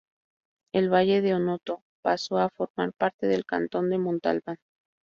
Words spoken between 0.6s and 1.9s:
El Valle de Onoto